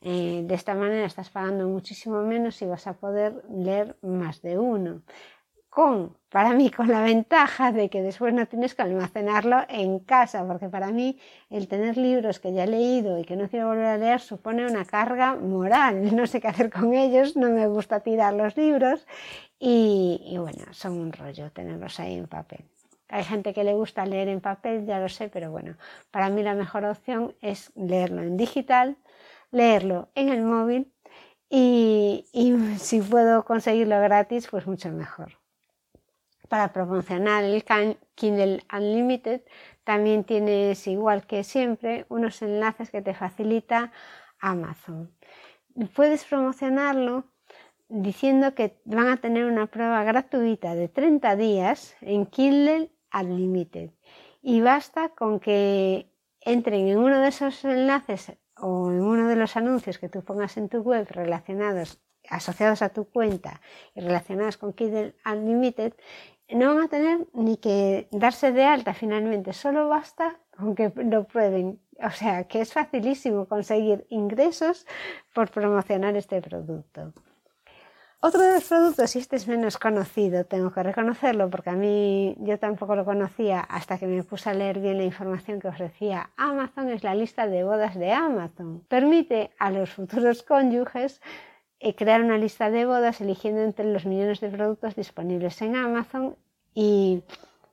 Eh, 0.00 0.42
de 0.44 0.54
esta 0.54 0.74
manera 0.74 1.06
estás 1.06 1.30
pagando 1.30 1.66
muchísimo 1.68 2.22
menos 2.22 2.60
y 2.62 2.66
vas 2.66 2.86
a 2.86 2.94
poder 2.94 3.42
leer 3.48 3.96
más 4.02 4.42
de 4.42 4.58
uno 4.58 5.02
con, 5.74 6.16
para 6.28 6.54
mí, 6.54 6.70
con 6.70 6.86
la 6.86 7.00
ventaja 7.00 7.72
de 7.72 7.90
que 7.90 8.00
después 8.00 8.32
no 8.32 8.46
tienes 8.46 8.76
que 8.76 8.82
almacenarlo 8.82 9.62
en 9.68 9.98
casa, 9.98 10.46
porque 10.46 10.68
para 10.68 10.92
mí 10.92 11.18
el 11.50 11.66
tener 11.66 11.96
libros 11.96 12.38
que 12.38 12.52
ya 12.52 12.62
he 12.62 12.68
leído 12.68 13.18
y 13.18 13.24
que 13.24 13.34
no 13.34 13.48
quiero 13.48 13.66
volver 13.66 13.86
a 13.86 13.98
leer 13.98 14.20
supone 14.20 14.64
una 14.66 14.84
carga 14.84 15.34
moral. 15.34 16.14
No 16.14 16.28
sé 16.28 16.40
qué 16.40 16.46
hacer 16.46 16.70
con 16.70 16.94
ellos, 16.94 17.36
no 17.36 17.50
me 17.50 17.66
gusta 17.66 18.00
tirar 18.00 18.34
los 18.34 18.56
libros 18.56 19.04
y, 19.66 20.36
bueno, 20.36 20.64
son 20.72 20.98
un 20.98 21.12
rollo 21.12 21.50
tenerlos 21.50 21.98
ahí 22.00 22.16
en 22.16 22.26
papel. 22.26 22.64
Hay 23.08 23.24
gente 23.24 23.54
que 23.54 23.64
le 23.64 23.74
gusta 23.74 24.04
leer 24.04 24.28
en 24.28 24.40
papel, 24.40 24.86
ya 24.86 24.98
lo 24.98 25.08
sé, 25.08 25.28
pero 25.28 25.50
bueno, 25.50 25.76
para 26.10 26.28
mí 26.28 26.42
la 26.42 26.54
mejor 26.54 26.84
opción 26.84 27.34
es 27.40 27.72
leerlo 27.74 28.22
en 28.22 28.36
digital, 28.36 28.96
leerlo 29.50 30.10
en 30.14 30.28
el 30.28 30.42
móvil 30.42 30.92
y, 31.48 32.26
y 32.32 32.52
si 32.78 33.00
puedo 33.00 33.44
conseguirlo 33.44 34.00
gratis, 34.00 34.48
pues 34.50 34.66
mucho 34.66 34.90
mejor 34.90 35.32
para 36.48 36.72
promocionar 36.72 37.42
el 37.42 37.64
Kindle 38.14 38.62
Unlimited 38.72 39.40
también 39.82 40.24
tienes, 40.24 40.86
igual 40.86 41.26
que 41.26 41.42
siempre, 41.42 42.06
unos 42.08 42.42
enlaces 42.42 42.90
que 42.90 43.02
te 43.02 43.12
facilita 43.12 43.92
Amazon. 44.38 45.10
Puedes 45.94 46.24
promocionarlo 46.24 47.24
diciendo 47.94 48.54
que 48.54 48.76
van 48.84 49.08
a 49.08 49.18
tener 49.18 49.44
una 49.44 49.66
prueba 49.66 50.02
gratuita 50.02 50.74
de 50.74 50.88
30 50.88 51.36
días 51.36 51.96
en 52.00 52.26
Kindle 52.26 52.90
Unlimited. 53.12 53.90
Y 54.42 54.60
basta 54.60 55.10
con 55.10 55.38
que 55.38 56.10
entren 56.40 56.88
en 56.88 56.98
uno 56.98 57.20
de 57.20 57.28
esos 57.28 57.64
enlaces 57.64 58.32
o 58.56 58.90
en 58.90 59.00
uno 59.00 59.28
de 59.28 59.36
los 59.36 59.56
anuncios 59.56 59.98
que 59.98 60.08
tú 60.08 60.22
pongas 60.24 60.56
en 60.56 60.68
tu 60.68 60.78
web 60.78 61.06
relacionados 61.10 62.00
asociados 62.28 62.82
a 62.82 62.88
tu 62.88 63.04
cuenta 63.04 63.60
y 63.94 64.00
relacionados 64.00 64.56
con 64.56 64.72
Kindle 64.72 65.14
Unlimited 65.24 65.94
no 66.50 66.74
van 66.74 66.84
a 66.84 66.88
tener 66.88 67.26
ni 67.32 67.56
que 67.56 68.08
darse 68.10 68.52
de 68.52 68.64
alta 68.64 68.92
finalmente, 68.92 69.52
solo 69.52 69.88
basta 69.88 70.38
con 70.56 70.74
que 70.74 70.92
lo 70.96 71.24
prueben. 71.24 71.80
O 72.02 72.10
sea, 72.10 72.44
que 72.44 72.60
es 72.60 72.72
facilísimo 72.72 73.46
conseguir 73.46 74.04
ingresos 74.10 74.84
por 75.32 75.50
promocionar 75.50 76.16
este 76.16 76.42
producto. 76.42 77.12
Otro 78.26 78.40
de 78.40 78.54
los 78.54 78.64
productos, 78.64 79.14
y 79.14 79.18
este 79.18 79.36
es 79.36 79.46
menos 79.46 79.76
conocido, 79.76 80.46
tengo 80.46 80.72
que 80.72 80.82
reconocerlo 80.82 81.50
porque 81.50 81.68
a 81.68 81.74
mí 81.74 82.34
yo 82.38 82.58
tampoco 82.58 82.96
lo 82.96 83.04
conocía 83.04 83.60
hasta 83.60 83.98
que 83.98 84.06
me 84.06 84.22
puse 84.22 84.48
a 84.48 84.54
leer 84.54 84.80
bien 84.80 84.96
la 84.96 85.04
información 85.04 85.60
que 85.60 85.68
ofrecía 85.68 86.30
Amazon, 86.38 86.88
es 86.88 87.04
la 87.04 87.14
lista 87.14 87.46
de 87.46 87.64
bodas 87.64 87.94
de 87.96 88.12
Amazon. 88.12 88.82
Permite 88.88 89.50
a 89.58 89.70
los 89.70 89.90
futuros 89.90 90.42
cónyuges 90.42 91.20
eh, 91.80 91.94
crear 91.94 92.22
una 92.22 92.38
lista 92.38 92.70
de 92.70 92.86
bodas 92.86 93.20
eligiendo 93.20 93.60
entre 93.60 93.92
los 93.92 94.06
millones 94.06 94.40
de 94.40 94.48
productos 94.48 94.96
disponibles 94.96 95.60
en 95.60 95.76
Amazon 95.76 96.34
y 96.72 97.24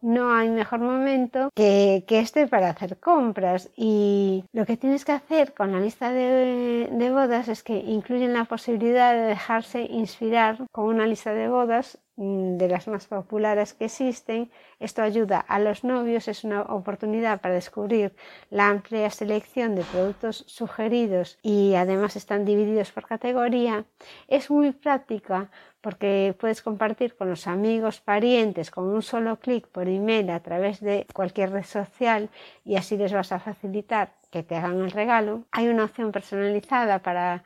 no 0.02 0.34
hay 0.34 0.50
mejor 0.50 0.80
momento 0.80 1.50
que, 1.56 2.04
este 2.10 2.48
para 2.48 2.70
hacer 2.70 3.00
compras. 3.00 3.70
Y 3.76 4.44
lo 4.52 4.66
que 4.66 4.78
tienes 4.78 5.06
que 5.06 5.14
hacer 5.14 5.54
con 5.54 5.72
la 5.72 5.80
lista 5.80 6.12
de, 6.12 6.90
de 6.92 7.12
bodas 7.12 7.48
es 7.48 7.64
que 7.64 7.78
incluyen 7.78 8.34
la 8.34 8.46
posibilidad 8.46 9.14
de 9.14 9.22
dejarse 9.22 9.82
inspirar 9.84 10.66
con 10.72 10.86
una 10.86 11.06
lista 11.06 11.34
de 11.34 11.48
bodas 11.48 12.00
de 12.18 12.68
las 12.68 12.88
más 12.88 13.08
populares 13.08 13.74
que 13.74 13.86
existen. 13.86 14.52
Esto 14.80 15.02
ayuda 15.02 15.40
a 15.40 15.60
los 15.60 15.84
novios, 15.84 16.28
es 16.28 16.44
una 16.44 16.62
oportunidad 16.64 17.42
para 17.42 17.56
descubrir 17.56 18.14
la 18.50 18.68
amplia 18.68 19.10
selección 19.10 19.76
de 19.76 19.84
productos 19.84 20.44
sugeridos 20.48 21.40
y 21.42 21.74
además 21.76 22.16
están 22.16 22.46
divididos 22.46 22.92
por 22.92 23.08
categoría. 23.08 23.86
Es 24.28 24.52
muy 24.52 24.72
práctica 24.72 25.50
porque 25.82 26.36
puedes 26.40 26.62
compartir 26.62 27.16
con 27.16 27.30
los 27.30 27.48
amigos, 27.48 28.02
parientes 28.02 28.70
con 28.70 28.86
un 28.86 29.02
solo 29.02 29.40
clic 29.40 29.68
por 29.68 29.88
email 29.88 30.30
a 30.30 30.42
través 30.42 30.80
de 30.80 31.08
cualquier 31.14 31.52
red 31.52 31.64
social 31.64 32.30
y 32.64 32.76
así 32.76 32.98
les 32.98 33.14
vas 33.14 33.32
a 33.32 33.40
facilitar 33.40 34.14
que 34.30 34.44
te 34.44 34.56
hagan 34.56 34.80
el 34.80 34.92
regalo. 34.92 35.44
Hay 35.52 35.68
una 35.70 35.86
opción 35.86 36.12
personalizada 36.12 37.00
para 37.00 37.44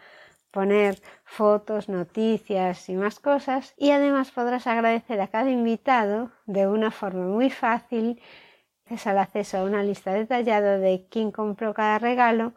poner 0.56 1.02
fotos, 1.26 1.90
noticias 1.90 2.88
y 2.90 2.96
más 2.96 3.20
cosas. 3.20 3.74
Y 3.78 3.92
además 3.92 4.32
podrás 4.32 4.66
agradecer 4.68 5.20
a 5.20 5.28
cada 5.28 5.52
invitado 5.52 6.32
de 6.46 6.66
una 6.66 6.92
forma 6.92 7.26
muy 7.28 7.50
fácil. 7.50 8.22
Es 8.86 9.06
al 9.06 9.18
acceso 9.20 9.58
a 9.58 9.64
una 9.66 9.84
lista 9.84 10.14
detallada 10.14 10.78
de 10.78 11.08
quién 11.12 11.32
compró 11.32 11.74
cada 11.74 12.00
regalo 12.00 12.54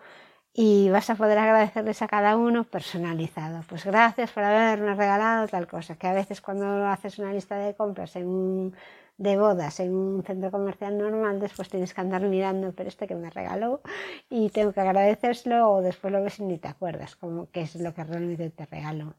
y 0.55 0.91
vas 0.91 1.11
a 1.11 1.17
poder 1.17 1.39
agradecerles 1.39 2.01
a 2.03 2.09
cada 2.09 2.37
uno 2.37 2.65
personalizado. 2.65 3.65
Pues 3.69 3.85
gracias 3.85 4.31
por 4.33 4.45
haberme 4.45 4.95
regalado 4.95 5.49
tal 5.49 5.67
cosa, 5.67 5.97
que 5.97 6.07
a 6.07 6.13
veces 6.13 6.41
cuando 6.41 6.87
haces 6.87 7.19
una 7.19 7.33
lista 7.33 7.57
de 7.59 7.75
compras 7.75 8.15
en 8.17 8.29
un 8.29 8.77
de 9.19 9.37
bodas 9.37 9.81
en 9.81 9.95
un 9.95 10.23
centro 10.23 10.51
comercial 10.51 10.97
normal, 10.97 11.41
después 11.41 11.69
tienes 11.69 11.93
que 11.93 12.01
andar 12.01 12.23
mirando, 12.23 12.73
pero 12.73 12.89
este 12.89 13.07
que 13.07 13.17
me 13.17 13.31
regaló 13.31 13.83
y 14.31 14.51
tengo 14.51 14.73
que 14.73 14.81
agradecérselo 14.81 15.71
o 15.71 15.83
después 15.83 16.13
lo 16.13 16.23
ves 16.23 16.39
y 16.39 16.45
ni 16.45 16.59
te 16.59 16.69
acuerdas 16.69 17.17
como 17.17 17.51
que 17.51 17.63
es 17.63 17.75
lo 17.75 17.93
que 17.95 18.05
realmente 18.05 18.49
te 18.51 18.65
regaló. 18.67 19.15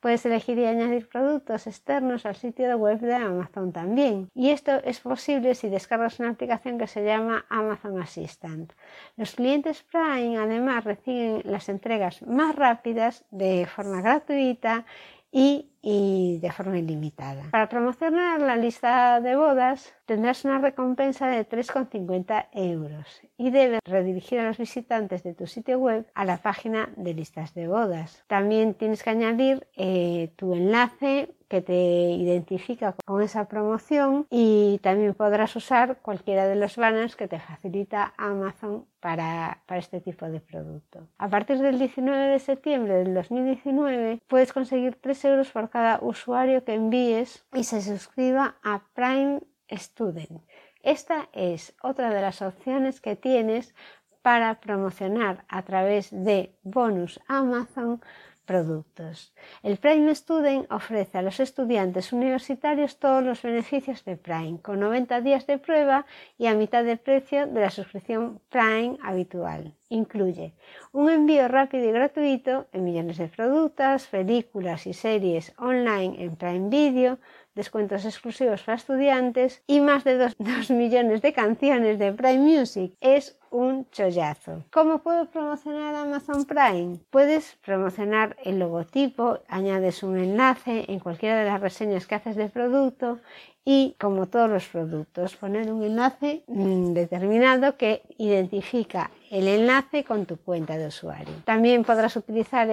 Puedes 0.00 0.24
elegir 0.26 0.58
y 0.58 0.66
añadir 0.66 1.08
productos 1.08 1.66
externos 1.66 2.26
al 2.26 2.36
sitio 2.36 2.76
web 2.76 3.00
de 3.00 3.14
Amazon 3.14 3.72
también. 3.72 4.28
Y 4.34 4.50
esto 4.50 4.72
es 4.84 5.00
posible 5.00 5.54
si 5.54 5.68
descargas 5.68 6.20
una 6.20 6.30
aplicación 6.30 6.78
que 6.78 6.86
se 6.86 7.04
llama 7.04 7.46
Amazon 7.48 8.00
Assistant. 8.00 8.72
Los 9.16 9.34
clientes 9.34 9.82
Prime 9.82 10.38
además 10.38 10.84
reciben 10.84 11.42
las 11.44 11.68
entregas 11.68 12.22
más 12.22 12.54
rápidas 12.54 13.24
de 13.30 13.66
forma 13.66 14.00
gratuita 14.02 14.84
y, 15.32 15.70
de 15.82 16.50
forma 16.52 16.78
ilimitada. 16.78 17.44
Para 17.50 17.68
promocionar 17.68 18.40
la 18.40 18.56
lista 18.56 19.20
de 19.20 19.36
bodas 19.36 19.94
tendrás 20.06 20.44
una 20.44 20.58
recompensa 20.58 21.28
de 21.28 21.48
3,50 21.48 22.46
euros 22.52 23.22
y 23.36 23.50
debes 23.50 23.80
redirigir 23.84 24.40
a 24.40 24.46
los 24.46 24.58
visitantes 24.58 25.22
de 25.22 25.34
tu 25.34 25.46
sitio 25.46 25.78
web 25.78 26.06
a 26.14 26.24
la 26.24 26.38
página 26.38 26.90
de 26.96 27.14
listas 27.14 27.54
de 27.54 27.68
bodas. 27.68 28.24
También 28.26 28.74
tienes 28.74 29.02
que 29.02 29.10
añadir 29.10 29.66
eh, 29.76 30.32
tu 30.36 30.54
enlace 30.54 31.34
que 31.48 31.62
te 31.62 31.74
identifica 31.74 32.94
con 33.04 33.22
esa 33.22 33.46
promoción 33.46 34.26
y 34.30 34.80
también 34.82 35.14
podrás 35.14 35.54
usar 35.56 35.98
cualquiera 36.02 36.46
de 36.46 36.56
los 36.56 36.76
banners 36.76 37.14
que 37.14 37.28
te 37.28 37.38
facilita 37.38 38.14
Amazon 38.16 38.84
para, 39.00 39.62
para, 39.66 39.78
este 39.78 40.00
tipo 40.00 40.26
de 40.26 40.40
producto. 40.40 41.06
A 41.18 41.28
partir 41.28 41.58
del 41.58 41.78
19 41.78 42.32
de 42.32 42.38
septiembre 42.40 42.94
del 42.94 43.14
2019 43.14 44.22
puedes 44.26 44.52
conseguir 44.52 44.96
3 45.00 45.24
euros 45.26 45.50
por 45.52 45.65
cada 45.70 45.98
usuario 46.00 46.64
que 46.64 46.74
envíes 46.74 47.44
y 47.52 47.64
se 47.64 47.80
suscriba 47.82 48.56
a 48.62 48.82
Prime 48.94 49.40
Student. 49.70 50.42
Esta 50.82 51.28
es 51.32 51.74
otra 51.82 52.10
de 52.10 52.20
las 52.20 52.42
opciones 52.42 53.00
que 53.00 53.16
tienes 53.16 53.74
para 54.22 54.60
promocionar 54.60 55.44
a 55.48 55.62
través 55.62 56.10
de 56.10 56.56
bonus 56.62 57.20
Amazon 57.28 58.00
productos. 58.46 59.34
El 59.62 59.76
Prime 59.76 60.14
Student 60.14 60.70
ofrece 60.72 61.18
a 61.18 61.22
los 61.22 61.40
estudiantes 61.40 62.12
universitarios 62.12 62.98
todos 62.98 63.22
los 63.22 63.42
beneficios 63.42 64.04
de 64.04 64.16
Prime, 64.16 64.60
con 64.62 64.80
90 64.80 65.20
días 65.20 65.46
de 65.46 65.58
prueba 65.58 66.06
y 66.38 66.46
a 66.46 66.54
mitad 66.54 66.84
de 66.84 66.96
precio 66.96 67.46
de 67.46 67.60
la 67.60 67.70
suscripción 67.70 68.40
Prime 68.48 68.96
habitual. 69.02 69.74
Incluye 69.88 70.54
un 70.92 71.10
envío 71.10 71.46
rápido 71.48 71.84
y 71.84 71.92
gratuito 71.92 72.66
en 72.72 72.84
millones 72.84 73.18
de 73.18 73.28
productos, 73.28 74.06
películas 74.06 74.86
y 74.86 74.94
series 74.94 75.52
online 75.58 76.22
en 76.24 76.36
Prime 76.36 76.68
Video, 76.70 77.18
descuentos 77.54 78.04
exclusivos 78.04 78.62
para 78.62 78.76
estudiantes 78.76 79.62
y 79.66 79.80
más 79.80 80.04
de 80.04 80.18
2, 80.18 80.34
millones 80.70 81.22
de 81.22 81.32
canciones 81.32 81.98
de 81.98 82.12
Prime 82.12 82.38
Music. 82.38 82.94
Es 83.00 83.38
un 83.56 83.88
chollazo. 83.90 84.64
¿Cómo 84.70 84.98
puedo 84.98 85.26
promocionar 85.30 85.94
Amazon 85.94 86.44
Prime? 86.44 86.98
Puedes 87.10 87.56
promocionar 87.64 88.36
el 88.44 88.58
logotipo, 88.58 89.38
añades 89.48 90.02
un 90.02 90.18
enlace 90.18 90.84
en 90.88 91.00
cualquiera 91.00 91.38
de 91.38 91.46
las 91.46 91.60
reseñas 91.60 92.06
que 92.06 92.14
haces 92.14 92.36
de 92.36 92.48
producto 92.48 93.18
y 93.64 93.96
como 93.98 94.26
todos 94.26 94.48
los 94.48 94.64
productos 94.66 95.34
poner 95.34 95.72
un 95.72 95.82
enlace 95.82 96.44
determinado 96.46 97.76
que 97.76 98.02
identifica 98.16 99.10
el 99.28 99.48
enlace 99.48 100.04
con 100.04 100.24
tu 100.24 100.36
cuenta 100.36 100.78
de 100.78 100.86
usuario. 100.86 101.34
También 101.44 101.82
podrás 101.82 102.14
utilizar 102.16 102.68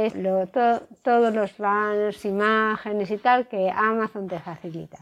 todos 1.01 1.33
los 1.33 1.57
banners, 1.57 2.23
imágenes 2.25 3.09
y 3.09 3.17
tal 3.17 3.47
que 3.47 3.71
Amazon 3.71 4.27
te 4.27 4.39
facilita. 4.39 4.99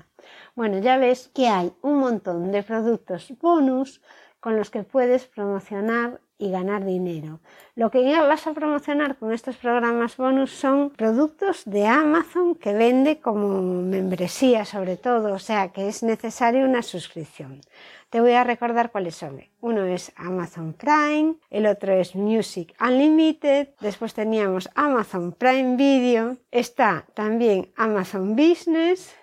Bueno, 0.56 0.80
ya 0.80 0.98
ves 0.98 1.30
que 1.34 1.50
hay 1.50 1.74
un 1.82 1.98
montón 1.98 2.54
de 2.54 2.64
productos 2.64 3.34
bonus 3.42 4.02
con 4.42 4.58
los 4.58 4.70
que 4.70 4.84
puedes 4.84 5.26
promocionar 5.28 6.20
y 6.42 6.50
ganar 6.50 6.84
dinero. 6.84 7.40
Lo 7.76 7.92
que 7.92 8.04
ya 8.04 8.24
vas 8.24 8.48
a 8.48 8.54
promocionar 8.54 9.16
con 9.18 9.32
estos 9.32 9.56
programas 9.58 10.18
bonus 10.18 10.52
son 10.52 10.90
productos 10.90 11.62
de 11.66 11.86
Amazon 11.86 12.56
que 12.56 12.74
vende 12.74 13.20
como 13.20 13.62
membresía 13.62 14.66
sobre 14.66 14.98
todo, 14.98 15.34
o 15.34 15.40
sea 15.40 15.70
que 15.70 15.88
es 15.88 16.02
necesaria 16.02 16.66
una 16.66 16.82
suscripción. 16.82 17.62
Te 18.10 18.20
voy 18.20 18.32
a 18.32 18.44
recordar 18.44 18.92
cuáles 18.92 19.16
son. 19.16 19.42
Uno 19.62 19.86
es 19.86 20.12
Amazon 20.16 20.74
Prime, 20.74 21.36
el 21.52 21.68
otro 21.68 21.94
es 21.94 22.16
Music 22.16 22.76
Unlimited, 22.82 23.70
después 23.80 24.16
teníamos 24.16 24.68
Amazon 24.74 25.34
Prime 25.34 25.78
Video, 25.78 26.38
está 26.50 27.06
también 27.14 27.72
Amazon 27.76 28.36
Business, 28.36 29.14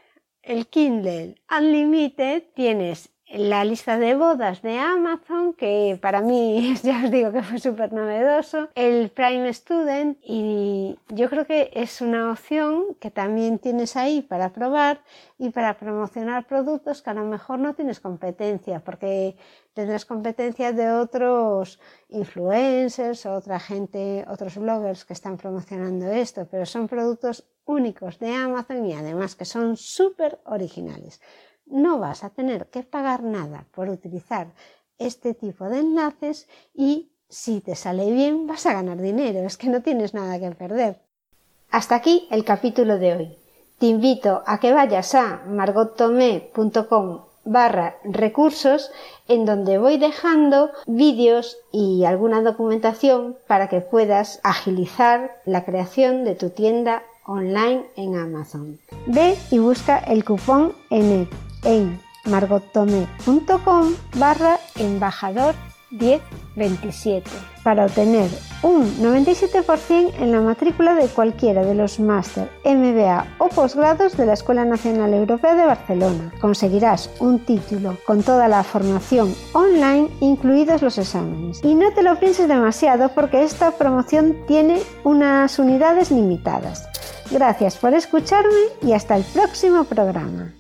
el 0.43 0.69
Kindle 0.69 1.35
Unlimited, 1.51 2.45
tienes 2.55 3.11
la 3.31 3.65
lista 3.65 3.99
de 3.99 4.15
bodas 4.15 4.63
de 4.63 4.79
Amazon, 4.79 5.53
que 5.53 5.99
para 6.01 6.23
mí 6.23 6.75
ya 6.83 7.05
os 7.05 7.11
digo 7.11 7.31
que 7.31 7.43
fue 7.43 7.59
súper 7.59 7.93
novedoso, 7.93 8.69
el 8.75 9.11
Prime 9.11 9.53
Student 9.53 10.19
y 10.23 10.99
yo 11.09 11.29
creo 11.29 11.47
que 11.47 11.71
es 11.75 12.01
una 12.01 12.31
opción 12.31 12.95
que 13.01 13.11
también 13.11 13.59
tienes 13.59 13.97
ahí 13.97 14.23
para 14.23 14.53
probar 14.53 15.03
y 15.39 15.51
para 15.51 15.77
promocionar 15.79 16.47
productos 16.47 17.03
que 17.03 17.11
a 17.11 17.15
lo 17.15 17.25
mejor 17.25 17.59
no 17.59 17.75
tienes 17.75 18.01
competencia, 18.01 18.81
porque 18.81 19.37
tendrás 19.75 20.07
competencia 20.07 20.73
de 20.73 20.91
otros 20.91 21.79
influencers 22.09 23.27
otra 23.27 23.61
gente, 23.61 24.25
otros 24.29 24.57
bloggers 24.57 25.05
que 25.05 25.13
están 25.13 25.37
promocionando 25.37 26.11
esto, 26.11 26.49
pero 26.51 26.65
son 26.65 26.89
productos 26.89 27.47
únicos 27.67 28.19
de 28.19 28.35
Amazon 28.35 28.87
y 28.87 28.95
además 28.95 29.37
que 29.37 29.45
son 29.45 29.77
súper 29.77 30.41
originales 30.45 31.21
no 31.71 31.99
vas 31.99 32.25
a 32.25 32.31
tener 32.31 32.67
que 32.67 32.83
pagar 32.83 33.23
nada 33.23 33.65
por 33.75 33.89
utilizar 33.89 34.49
este 34.99 35.35
tipo 35.35 35.65
de 35.67 35.81
enlaces 35.81 36.49
y 36.75 37.11
si 37.29 37.61
te 37.61 37.75
sale 37.75 38.11
bien 38.11 38.47
vas 38.47 38.67
a 38.67 38.73
ganar 38.73 39.01
dinero, 39.01 39.41
es 39.41 39.57
que 39.57 39.69
no 39.69 39.83
tienes 39.83 40.15
nada 40.15 40.39
que 40.39 40.51
perder. 40.53 41.01
Hasta 41.71 41.97
aquí 41.97 42.27
el 42.31 42.45
capítulo 42.45 42.99
de 42.99 43.15
hoy. 43.15 43.37
Te 43.79 43.87
invito 43.87 44.43
a 44.47 44.59
que 44.59 44.73
vayas 44.73 45.15
a 45.15 45.43
margottomé.com 45.47 47.21
barra 47.45 47.97
recursos 48.05 48.91
en 49.27 49.45
donde 49.45 49.79
voy 49.79 49.99
dejando 49.99 50.71
vídeos 50.87 51.57
y 51.73 52.05
alguna 52.05 52.43
documentación 52.43 53.37
para 53.47 53.69
que 53.69 53.81
puedas 53.81 54.41
agilizar 54.43 55.31
la 55.47 55.65
creación 55.65 56.25
de 56.25 56.35
tu 56.35 56.51
tienda 56.51 57.03
online 57.27 57.85
en 57.97 58.17
Amazon. 58.17 58.79
Ve 59.07 59.37
y 59.51 59.59
busca 59.59 59.99
el 59.99 60.25
cupón 60.25 60.75
N 60.91 61.29
en 61.65 62.01
margotome.com 62.25 63.95
barra 64.17 64.59
embajador 64.77 65.55
1027 65.91 67.31
para 67.63 67.87
obtener 67.87 68.31
un 68.63 68.85
97% 69.01 70.15
en 70.19 70.33
la 70.33 70.41
matrícula 70.41 70.95
de 70.95 71.07
cualquiera 71.09 71.65
de 71.65 71.75
los 71.75 72.01
máster, 72.01 72.51
MBA 72.65 73.27
o 73.39 73.49
posgrados 73.49 74.17
de 74.17 74.27
la 74.27 74.35
Escuela 74.35 74.65
Nacional 74.65 75.15
Europea 75.15 75.55
de 75.55 75.67
Barcelona. 75.67 76.33
Conseguirás 76.41 77.11
un 77.21 77.39
título 77.45 77.97
con 78.07 78.23
toda 78.23 78.49
la 78.49 78.65
formación 78.65 79.35
online, 79.53 80.09
incluidos 80.21 80.83
los 80.83 80.99
exámenes. 80.99 81.61
Y 81.63 81.75
no 81.75 81.93
te 81.93 82.03
lo 82.03 82.19
pienses 82.19 82.49
demasiado 82.49 83.11
porque 83.11 83.43
esta 83.43 83.71
promoción 83.73 84.37
tiene 84.47 84.81
unas 85.05 85.59
unidades 85.59 86.11
limitadas. 86.11 86.89
Gracias 87.31 87.77
por 87.77 87.95
escucharme 87.95 88.61
y 88.83 88.93
hasta 88.93 89.17
el 89.17 89.25
próximo 89.25 89.85
programa. 89.85 90.53